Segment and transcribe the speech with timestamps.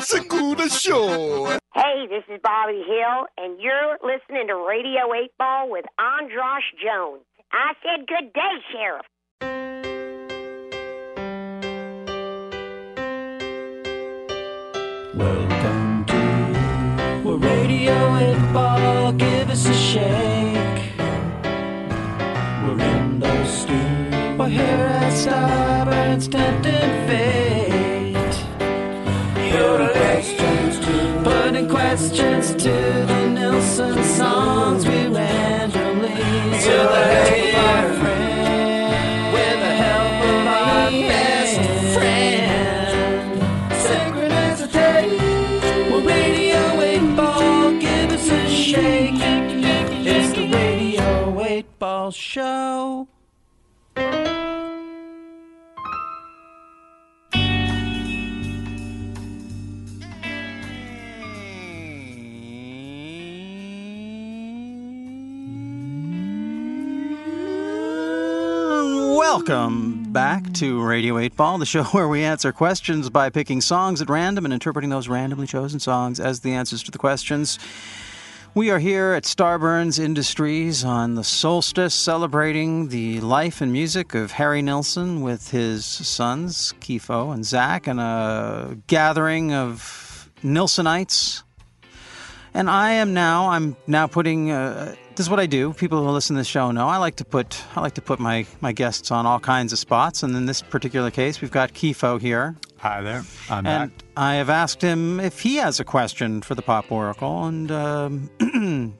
[0.00, 1.46] Segura Show.
[1.74, 7.22] Hey, this is Bobby Hill, and you're listening to Radio 8 Ball with Andras Jones.
[7.52, 9.06] I said good day, Sheriff.
[15.14, 19.12] Welcome to a Radio 8 Ball.
[19.12, 20.92] Give us a shake.
[22.64, 24.36] We're in the stew.
[24.38, 27.37] We're here at Starburns, tempting fate.
[31.98, 32.68] Questions to
[33.08, 33.17] the
[69.30, 74.00] Welcome back to Radio 8 Ball, the show where we answer questions by picking songs
[74.00, 77.58] at random and interpreting those randomly chosen songs as the answers to the questions.
[78.54, 84.32] We are here at Starburns Industries on the solstice celebrating the life and music of
[84.32, 91.42] Harry Nilsson with his sons, Kiefo and Zach, and a gathering of Nilssonites.
[92.54, 95.72] And I am now, I'm now putting, uh, this is what I do.
[95.72, 98.20] People who listen to the show know I like to put, I like to put
[98.20, 100.22] my, my guests on all kinds of spots.
[100.22, 102.54] And in this particular case, we've got Kiefo here.
[102.76, 103.24] Hi there.
[103.50, 104.04] I'm And back.
[104.16, 107.46] I have asked him if he has a question for the Pop Oracle.
[107.46, 108.30] And um,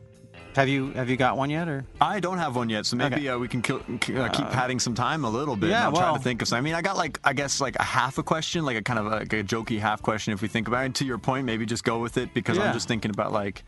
[0.56, 1.68] have you have you got one yet?
[1.68, 3.28] Or I don't have one yet, so maybe Okay.
[3.28, 5.70] uh, we can kill, uh, keep padding some time a little bit.
[5.70, 6.58] yeah, I'm trying well- to think of some.
[6.58, 8.98] I mean, I got like I guess like a half a question, like a kind
[8.98, 10.32] of a, like a jokey half question.
[10.32, 12.64] If we think about it, to your point, maybe just go with it because Yeah.
[12.64, 13.62] I'm just thinking about like,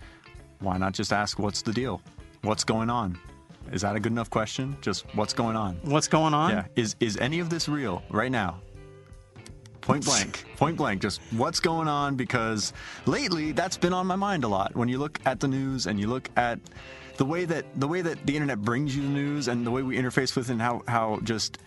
[0.59, 2.03] why not just ask what's the deal,
[2.43, 3.19] what's going on?
[3.73, 4.77] Is that a good enough question?
[4.81, 5.77] Just what's going on?
[5.83, 6.51] what's going on?
[6.51, 6.65] Yeah.
[6.77, 8.61] Is is any of this real right now?
[9.81, 10.45] Point blank.
[10.57, 11.03] Point blank.
[11.03, 12.17] Just what's going on?
[12.17, 12.73] Because
[13.07, 14.75] lately that's been on my mind a lot.
[14.75, 16.59] When you look at the news and you look at
[17.17, 19.83] the way that the way that the internet brings you the news and the way
[19.83, 21.59] we interface with it and how how just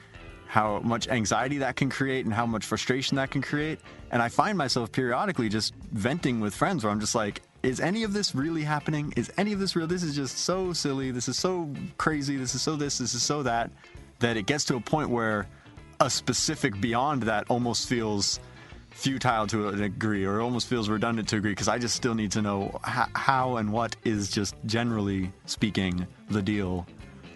[0.47, 3.79] how much anxiety that can create and how much frustration that can create.
[4.12, 8.03] And I find myself periodically just venting with friends where I'm just like, is any
[8.03, 9.13] of this really happening?
[9.16, 9.88] Is any of this real?
[9.88, 11.12] This is just so silly.
[11.12, 12.35] This is so crazy.
[12.38, 12.97] This is so this.
[12.97, 13.72] This is so that.
[14.19, 15.47] That it gets to a point where
[16.00, 18.40] a specific beyond that almost feels
[18.91, 22.13] futile to a degree or almost feels redundant to a degree because I just still
[22.13, 26.85] need to know h- how and what is just generally speaking the deal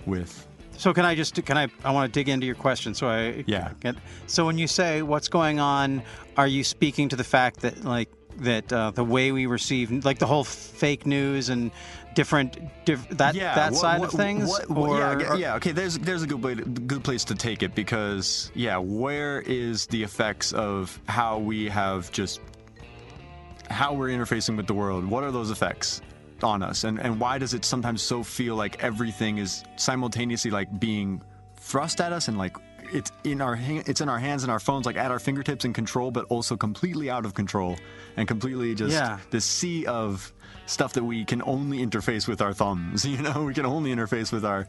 [0.06, 3.08] with So can I just can I I want to dig into your question so
[3.10, 3.72] I Yeah.
[3.80, 3.96] get
[4.28, 6.04] so when you say what's going on
[6.38, 8.10] are you speaking to the fact that like
[8.40, 11.72] that uh, the way we receive like the whole fake news and
[12.16, 15.72] different diff, that that what- side what- of things what- what- yeah, or- yeah, okay.
[15.72, 19.86] There's there's a good way, to, good place to take it because yeah, where is
[19.88, 22.40] the effects of how we have just
[23.70, 25.06] how we're interfacing with the world?
[25.06, 26.02] What are those effects
[26.44, 30.80] on us, and and why does it sometimes so feel like everything is simultaneously like
[30.80, 31.22] being
[31.58, 32.56] thrust at us and like
[32.92, 35.66] it's in our ha- it's in our hands and our phones like at our fingertips
[35.66, 37.76] and control but also completely out of control
[38.16, 39.20] and completely just Yeah.
[39.30, 40.32] this sea of
[40.66, 44.32] stuff that we can only interface with our thumbs you know we can only interface
[44.32, 44.68] with our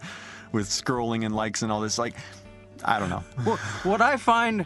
[0.53, 2.15] with scrolling and likes and all this like
[2.85, 4.65] i don't know Well, what I find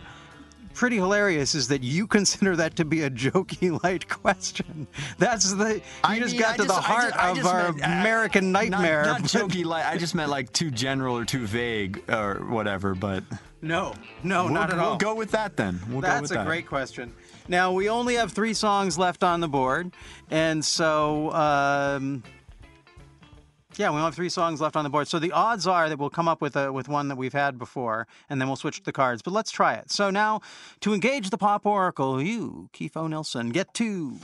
[0.75, 4.87] pretty hilarious is that you consider that to be a jokey light question.
[5.19, 7.31] That's the you I just mean, got I to the just- I heart just- I
[7.31, 9.05] of our meant, uh, American nightmare.
[9.05, 12.95] not, not jokey like i just meant like too general or too vague or whatever
[12.95, 13.23] but
[13.61, 14.85] No, no, we'll, not at all.
[14.85, 14.97] we'll all.
[14.99, 16.47] go with that then we'll go That's with a that.
[16.47, 17.13] great question.
[17.49, 19.93] Now we only have three songs left on the board,
[20.31, 22.23] and so um,
[23.77, 25.09] yeah, we only have three songs left on the board.
[25.09, 27.59] So the odds are that we'll come up with a with one that we've had
[27.59, 29.23] before, and then we'll switch the cards.
[29.23, 29.91] But let's try it.
[29.91, 30.41] So now,
[30.81, 34.19] to engage the pop oracle, you, Keith Nilsson, get to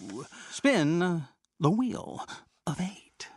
[0.51, 1.25] spin
[1.61, 2.27] the wheel
[2.67, 3.29] of eight.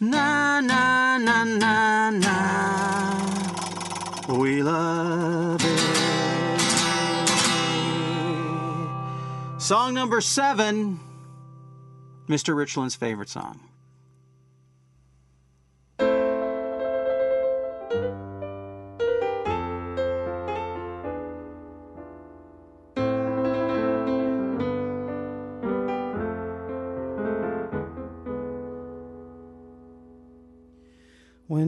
[0.00, 3.42] Na na na na na.
[4.28, 6.12] We love it.
[9.60, 10.98] Song number seven,
[12.28, 12.56] Mr.
[12.56, 13.60] Richland's favorite song.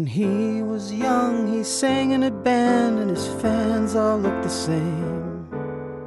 [0.05, 4.51] When he was young, he sang in a band, and his fans all looked the
[4.51, 5.49] same.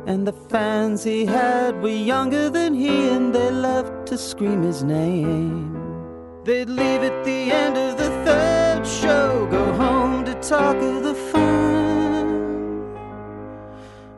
[0.05, 4.83] And the fans he had were younger than he, and they loved to scream his
[4.83, 5.73] name.
[6.43, 11.15] They'd leave at the end of the third show, go home to talk of the
[11.31, 12.93] fun.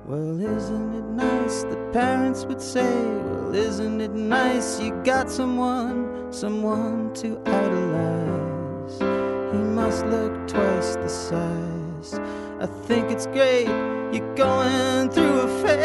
[0.06, 1.64] Well, isn't it nice?
[1.64, 4.81] The parents would say, Well, isn't it nice?
[4.81, 9.29] You got someone, someone to idolize.
[9.51, 12.19] He must look twice the size.
[12.60, 13.68] I think it's great
[14.12, 15.80] you're going through a phase.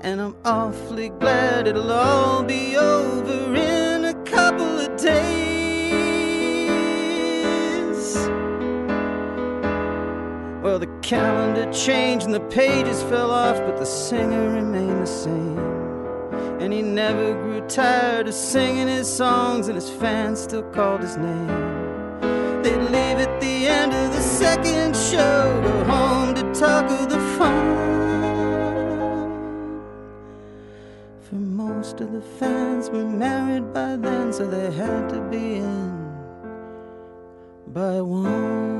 [0.00, 5.50] And I'm awfully glad it'll all be over in a couple of days.
[10.62, 15.79] Well, the calendar changed and the pages fell off, but the singer remained the same.
[16.60, 21.16] And he never grew tired of singing his songs, and his fans still called his
[21.16, 21.46] name.
[22.62, 27.18] They'd leave at the end of the second show, go home to talk of the
[27.38, 27.80] fun.
[31.22, 35.90] For most of the fans were married by then, so they had to be in
[37.68, 38.79] by one.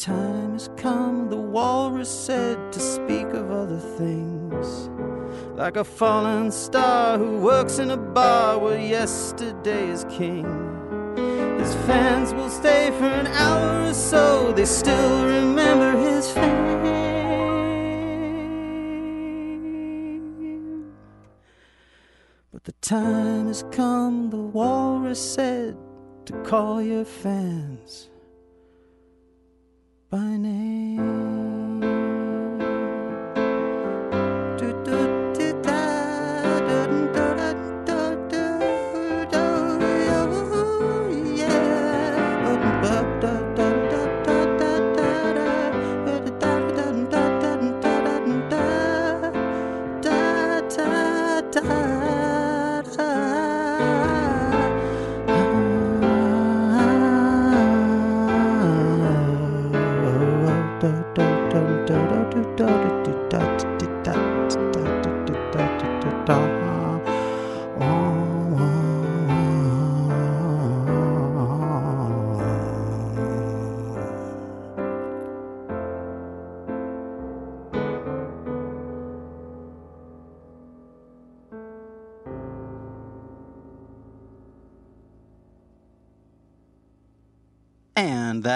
[0.00, 4.88] Time has come, the walrus said, to speak of other things.
[5.56, 10.46] Like a fallen star who works in a bar where yesterday is king.
[11.58, 16.80] His fans will stay for an hour or so, they still remember his fame.
[22.52, 25.76] But the time has come, the walrus said,
[26.24, 28.09] to call your fans
[30.10, 31.49] by name.
[66.30, 66.59] And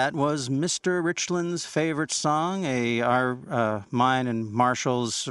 [0.05, 1.03] that was Mr.
[1.03, 5.27] Richland's favorite song, a our uh, mine and Marshall's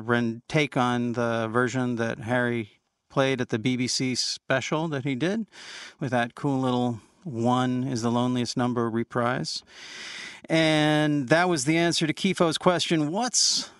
[0.48, 5.46] take on the version that Harry played at the BBC special that he did
[6.00, 9.62] with that cool little "One is the loneliest number" reprise.
[10.50, 13.70] And that was the answer to Kiefo's question: What's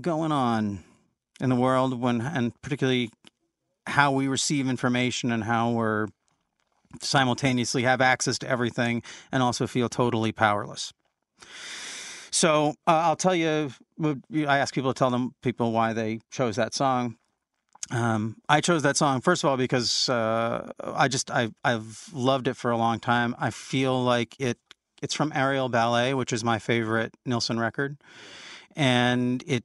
[0.00, 0.84] going on
[1.40, 3.10] in the world when, and particularly
[3.88, 6.06] how we receive information and how we're
[7.00, 10.92] simultaneously have access to everything and also feel totally powerless.
[12.30, 13.70] So uh, I'll tell you.
[14.00, 17.16] I ask people to tell them people why they chose that song.
[17.90, 22.46] Um, I chose that song first of all because uh, I just I I've loved
[22.48, 23.34] it for a long time.
[23.38, 24.58] I feel like it
[25.00, 27.96] it's from Aerial Ballet, which is my favorite Nilsson record,
[28.76, 29.64] and it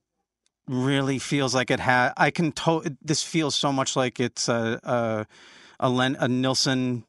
[0.68, 2.14] really feels like it had.
[2.16, 5.28] I can to- this feels so much like it's a a,
[5.80, 7.04] a, Len, a Nilsson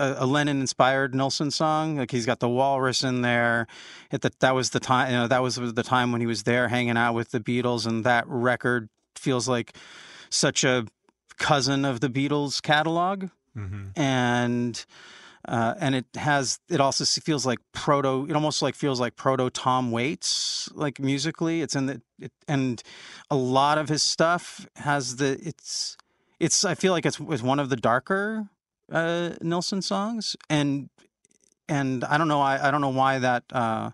[0.00, 1.96] a, a Lennon inspired Nilsson song.
[1.96, 3.66] Like he's got the walrus in there.
[4.10, 5.10] It, that that was the time.
[5.10, 7.86] You know, that was the time when he was there hanging out with the Beatles,
[7.86, 9.76] and that record feels like
[10.30, 10.86] such a
[11.38, 13.28] cousin of the Beatles catalog,
[13.96, 14.84] and.
[15.48, 19.48] Uh, and it has it also feels like proto it almost like feels like proto
[19.48, 22.82] tom waits like musically it's in the it, and
[23.30, 25.96] a lot of his stuff has the it's
[26.38, 28.50] it's i feel like it's, it's one of the darker
[28.90, 30.88] uh, Nilsson songs, and
[31.68, 33.90] and I don't know I, I don't know why that uh,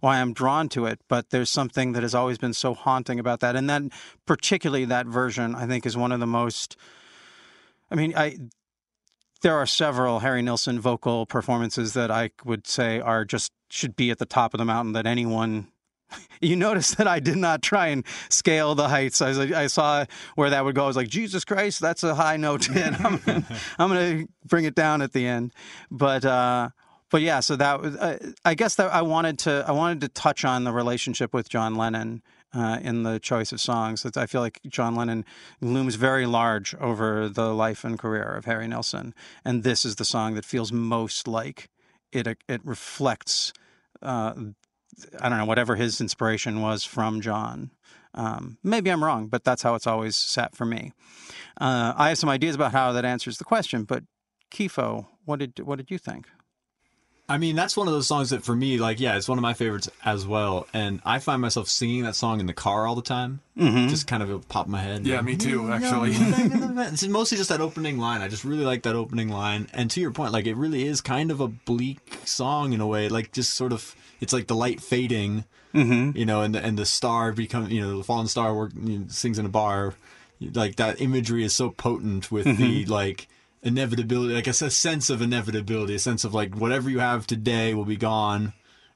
[0.00, 3.40] why I'm drawn to it, but there's something that has always been so haunting about
[3.40, 3.90] that, and then
[4.26, 6.76] particularly that version I think is one of the most.
[7.90, 8.38] I mean, I
[9.42, 14.10] there are several Harry Nilsson vocal performances that I would say are just should be
[14.10, 15.68] at the top of the mountain that anyone.
[16.40, 19.20] You notice that I did not try and scale the heights.
[19.20, 20.04] I, was I saw
[20.36, 20.84] where that would go.
[20.84, 22.94] I was like, Jesus Christ, that's a high note hit.
[23.04, 23.44] I'm, gonna-
[23.78, 25.52] I'm going to bring it down at the end.
[25.90, 26.68] But uh,
[27.10, 27.96] but yeah, so that was.
[27.96, 31.48] Uh, I guess that I wanted to I wanted to touch on the relationship with
[31.48, 32.22] John Lennon
[32.54, 34.04] uh, in the choice of songs.
[34.06, 35.24] It's- I feel like John Lennon
[35.60, 39.12] looms very large over the life and career of Harry Nilsson,
[39.44, 41.68] and this is the song that feels most like
[42.12, 42.28] it.
[42.48, 43.52] It reflects.
[44.00, 44.34] Uh,
[45.20, 47.70] I don't know whatever his inspiration was from John.
[48.14, 50.92] Um, maybe I'm wrong, but that's how it's always sat for me.
[51.60, 54.04] Uh, I have some ideas about how that answers the question, but
[54.50, 56.28] Kiefo, what did what did you think?
[57.30, 59.42] I mean, that's one of those songs that for me, like, yeah, it's one of
[59.42, 60.66] my favorites as well.
[60.72, 63.40] And I find myself singing that song in the car all the time.
[63.58, 63.88] Mm-hmm.
[63.88, 65.06] Just kind of pop in my head.
[65.06, 66.12] Yeah, me too, actually.
[66.16, 68.22] it's mostly just that opening line.
[68.22, 69.68] I just really like that opening line.
[69.74, 72.86] And to your point, like, it really is kind of a bleak song in a
[72.86, 73.10] way.
[73.10, 75.44] Like, just sort of, it's like the light fading,
[75.74, 76.16] Mm-hmm.
[76.16, 79.00] you know, and the, and the star becomes, you know, the fallen star work, you
[79.00, 79.92] know, sings in a bar.
[80.40, 83.28] Like, that imagery is so potent with the, like,
[83.62, 87.74] inevitability, like a, a sense of inevitability, a sense of like whatever you have today
[87.74, 88.52] will be gone,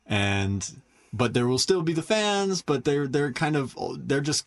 [0.06, 4.46] and but there will still be the fans, but they're they're kind of they're just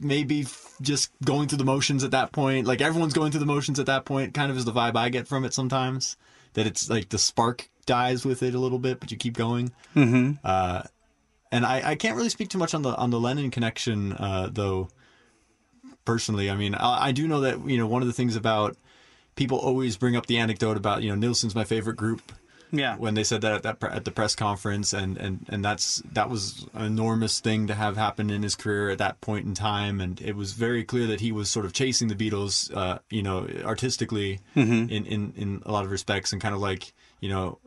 [0.00, 2.66] maybe f- just going through the motions at that point.
[2.66, 4.34] Like everyone's going through the motions at that point.
[4.34, 6.16] Kind of is the vibe I get from it sometimes.
[6.54, 9.72] That it's like the spark dies with it a little bit, but you keep going.
[9.94, 10.32] Mm-hmm.
[10.44, 10.82] Uh,
[11.50, 14.48] and I, I can't really speak too much on the on the Lennon connection uh,
[14.52, 14.88] though.
[16.04, 18.76] Personally, I mean, I, I do know that you know one of the things about
[19.38, 22.20] people always bring up the anecdote about you know Nilsson's my favorite group.
[22.70, 22.96] Yeah.
[22.96, 26.02] when they said that at that pre- at the press conference, and and and that's
[26.12, 29.54] that was an enormous thing to have happen in his career at that point in
[29.54, 32.98] time, and it was very clear that he was sort of chasing the Beatles, uh,
[33.08, 34.40] you know, artistically
[34.90, 37.58] in in in a lot of respects, and kind of like you know.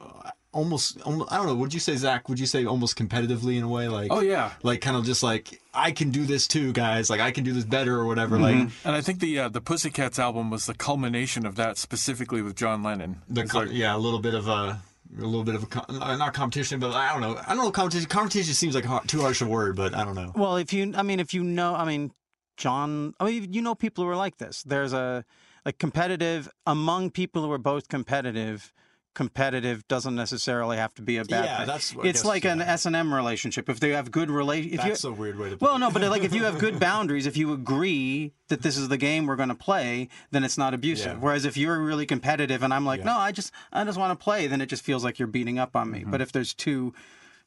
[0.54, 1.56] Almost, almost, I don't know.
[1.56, 2.28] Would you say, Zach?
[2.28, 4.12] Would you say almost competitively in a way, like?
[4.12, 4.52] Oh, yeah.
[4.64, 7.10] like kind of just like I can do this too, guys.
[7.10, 8.36] Like I can do this better or whatever.
[8.38, 8.60] Mm-hmm.
[8.66, 12.42] Like And I think the uh, the Pussycats album was the culmination of that, specifically
[12.42, 13.22] with John Lennon.
[13.30, 14.82] the It's like- yeah, a little bit of a
[15.18, 17.40] a little bit of a com- uh, not competition, but I don't know.
[17.48, 17.72] I don't know.
[17.72, 20.34] Competition competition seems like har- too harsh a word, but I don't know.
[20.36, 22.12] Well, if you, I mean, if you know, I mean,
[22.58, 24.64] John, I mean, you know, people who are like this.
[24.64, 25.24] There's a
[25.66, 28.74] like competitive among people who are both competitive.
[29.14, 31.68] Competitive doesn't necessarily have to be a bad Yeah, thing.
[31.68, 32.62] that's- I it's guess, like an.
[32.62, 33.68] S and M relationship.
[33.70, 35.80] If they have good relation, if That's you, a weird way to put Well, it.
[35.80, 38.96] no, but like if you have good boundaries, if you agree that this is the
[38.98, 41.18] game we're going to play, then it's not abusive.
[41.18, 41.20] Yeah.
[41.20, 43.08] Whereas if you're really competitive and I'm like, Yeah.
[43.08, 45.60] no, I just I just want to play, then it just feels like you're beating
[45.60, 46.00] up on me.
[46.02, 46.12] Mm-hmm.
[46.12, 46.94] But if there's two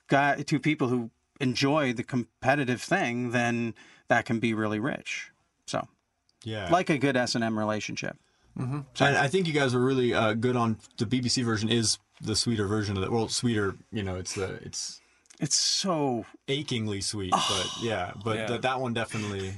[0.09, 3.75] guy two people who enjoy the competitive thing, then
[4.09, 5.31] that can be really rich.
[5.67, 5.89] So,
[6.45, 6.69] yeah.
[6.71, 8.19] like a good S and M relationship.
[8.57, 11.69] And I think you guys were really uh, good on the BBC version.
[11.69, 13.11] Is the sweeter version of it?
[13.13, 13.77] Well, sweeter.
[13.93, 15.01] You know, it's the it's
[15.41, 18.47] It's so achingly sweet, but yeah, but Yeah.
[18.47, 19.55] That that one definitely.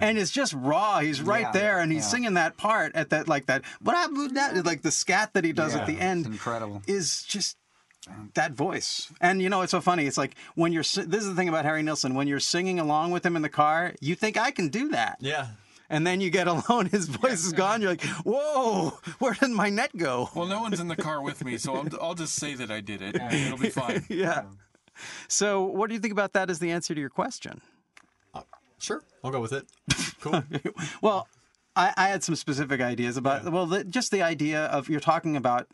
[0.00, 1.00] and it's just raw.
[1.00, 2.08] He's right Yeah, there, and he's yeah.
[2.08, 3.62] singing that part at that like that.
[3.80, 4.36] What happened?
[4.36, 6.26] That like the scat that he does at the end.
[6.26, 6.82] incredible.
[6.86, 7.56] Is just
[8.34, 9.10] that voice.
[9.20, 10.06] And you know, it's so funny.
[10.06, 10.82] It's like when you're.
[10.82, 12.14] This is the thing about Harry Nilsson.
[12.14, 15.16] When you're singing along with him in the car, you think I can do that.
[15.20, 15.48] Yeah.
[15.90, 17.80] And then you get alone, his voice is gone.
[17.80, 20.30] You're like, whoa, where did my net go?
[20.34, 22.80] Well, no one's in the car with me, so I'm, I'll just say that I
[22.80, 23.16] did it.
[23.16, 24.04] It'll be fine.
[24.08, 24.44] yeah.
[25.28, 27.60] So, what do you think about that as the answer to your question?
[28.78, 29.64] Sure, I'll go with it.
[30.20, 30.44] Cool.
[31.00, 31.26] Well,
[31.74, 35.36] I, I had some specific ideas about well, the, just the idea of you're talking
[35.36, 35.68] about.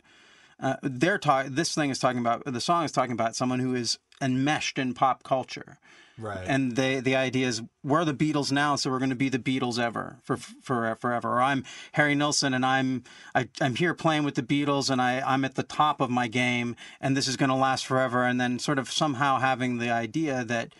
[0.60, 1.46] Uh, they're talk.
[1.46, 4.92] This thing is talking about the song is talking about someone who is enmeshed in
[4.94, 5.78] pop culture,
[6.20, 6.44] Right.
[6.46, 9.38] And they the idea is we're the Beatles now, so we're going to be the
[9.38, 11.36] Beatles ever for for forever.
[11.36, 15.20] Or I'm Harry Nilsson, and I'm I, I'm here playing with the Beatles, and I
[15.20, 18.24] I'm at the top of my game, and this is going to last forever.
[18.24, 20.74] And then sort of somehow having the idea that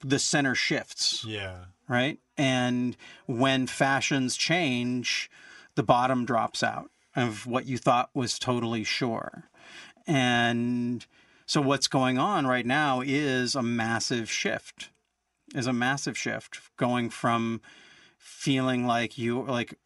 [0.00, 1.64] the center shifts yeah.
[1.88, 2.18] right?
[2.36, 2.96] And
[3.26, 5.30] when fashions change,
[5.74, 9.48] the bottom drops out of what you thought was totally sure.
[10.06, 11.04] And
[11.46, 14.90] so what's going on right now is a massive shift.
[15.54, 17.60] Is a massive shift going from
[18.18, 19.78] feeling like you like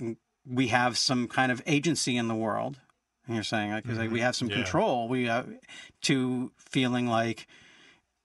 [0.47, 2.79] we have some kind of agency in the world.
[3.27, 4.55] And you're saying like, 'cause, like we have some Yeah.
[4.57, 5.07] control.
[5.07, 5.45] We uh,
[6.03, 7.47] to feeling like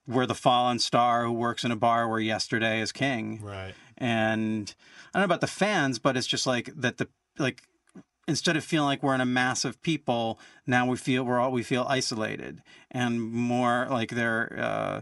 [0.06, 3.74] we're the fallen star who works in a bar where yesterday is king Right.
[3.98, 4.74] and
[5.12, 7.62] I don't know about the fans, but it's just like that the like
[8.28, 11.52] instead of feeling like we're in a mass of people, now we feel we're all
[11.52, 15.00] we feel isolated and more like they're uh,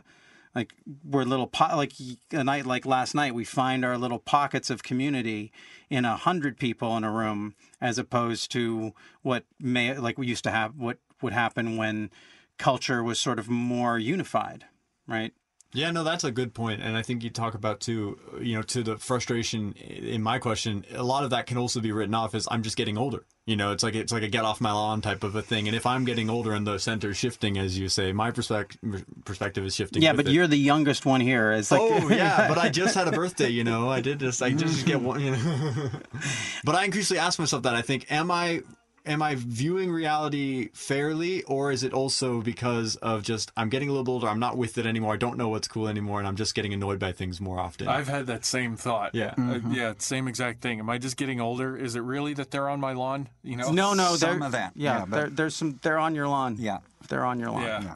[0.55, 1.93] like we're little po- like
[2.31, 5.53] a night like last night we find our little pockets of community
[5.91, 10.45] in a hundred people in a room as opposed to what may like we used
[10.45, 12.11] to have what would happen when
[12.59, 14.65] culture was sort of more unified
[15.07, 15.33] right
[15.75, 18.19] Yeah, no, that's a good point, and I think you talk about too.
[18.41, 21.91] You know, to the frustration in my question, a lot of that can also be
[21.91, 23.27] written off as I'm just getting older.
[23.45, 25.67] You know, it's like it's like a get off my lawn type of a thing.
[25.67, 29.65] And if I'm getting older and the center's shifting, as you say, my perspective perspective
[29.65, 30.01] is shifting.
[30.01, 30.33] yeah but it.
[30.33, 33.49] you're the youngest one here it's like oh yeah, but I just had a birthday.
[33.49, 35.21] You know, I did just I just get one.
[35.21, 35.91] You know,
[36.65, 37.75] but I increasingly ask myself that.
[37.75, 38.63] I think, am I
[39.07, 43.93] am I viewing reality fairly, or is it also because of just I'm getting a
[43.93, 46.37] little older, I'm not with it anymore, I don't know what's cool anymore, and I'm
[46.37, 47.89] just getting annoyed by things more often.
[47.89, 49.15] I've had that same thought.
[49.15, 49.35] Yeah.
[49.39, 50.81] Uh, yeah, same exact thing.
[50.81, 51.77] Am I just getting older?
[51.77, 53.29] Is it really that they're on my lawn?
[53.43, 53.73] You know?
[53.73, 56.29] no no Some they're- of that, yeah, yeah, but- there- there's some they're on your
[56.29, 56.79] lawn Yeah.
[57.09, 57.83] they're on your lawn Yeah.
[57.83, 57.95] Yeah.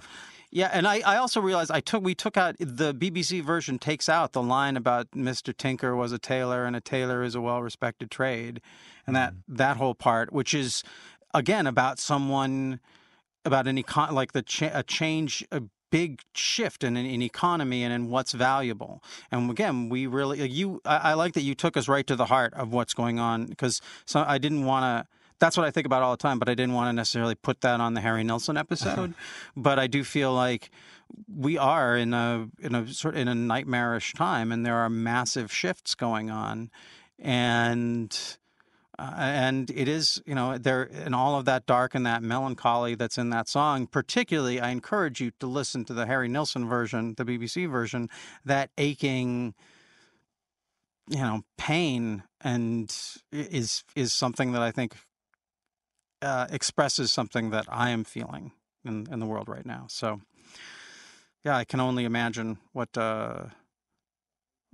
[0.50, 4.08] Yeah, and I, I also realized I took we took out the BBC version takes
[4.08, 5.54] out the line about Mr.
[5.54, 8.62] Tinker was a tailor and a tailor is a well respected trade,
[9.06, 9.56] and that mm-hmm.
[9.56, 10.82] that whole part, which is
[11.34, 12.80] again about someone
[13.44, 17.92] about an econ like the cha- a change a big shift in an economy and
[17.92, 19.02] in what's valuable.
[19.30, 22.26] And again, we really you I, I like that you took us right to the
[22.26, 25.86] heart of what's going on because so I didn't want to that's what I think
[25.86, 28.24] about all the time, but I didn't want to necessarily put that on the Harry
[28.24, 29.14] Nilsson episode.
[29.56, 30.70] but I do feel like
[31.34, 35.52] we are in a in a sort in a nightmarish time, and there are massive
[35.52, 36.70] shifts going on,
[37.18, 38.16] and
[38.98, 42.94] uh, and it is you know there and all of that dark and that melancholy
[42.94, 43.86] that's in that song.
[43.86, 48.10] Particularly, I encourage you to listen to the Harry Nilsson version, the BBC version,
[48.44, 49.54] that aching
[51.08, 52.94] you know pain and
[53.32, 54.96] is is something that I think
[56.22, 58.52] uh, expresses something that I am feeling
[58.84, 59.86] in in the world right now.
[59.88, 60.20] So
[61.44, 62.96] yeah, I can only imagine what.
[62.96, 63.46] Uh,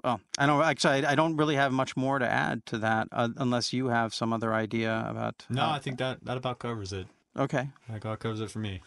[0.02, 1.06] well, I don't actually.
[1.06, 4.12] I, I don't really have much more to add to that, uh, unless you have
[4.12, 5.44] some other idea about.
[5.48, 7.06] no, how- I think that that about covers it.
[7.36, 8.80] Okay, That about covers it for me.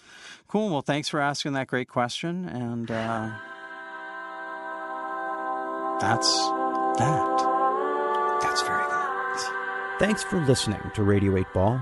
[0.48, 0.70] cool.
[0.70, 3.32] Well, thanks for asking that great question, and uh,
[6.00, 6.32] that's
[6.98, 8.40] that.
[8.42, 10.00] That's very good.
[10.00, 11.82] Thanks for listening to Radio 8 Ball.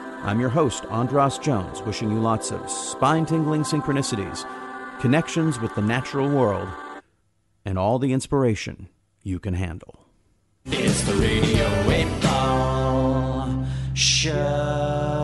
[0.23, 4.45] I'm your host, Andras Jones, wishing you lots of spine tingling synchronicities,
[4.99, 6.69] connections with the natural world,
[7.65, 8.87] and all the inspiration
[9.23, 10.05] you can handle.
[10.65, 15.20] It's the Radio 8 Ball Show.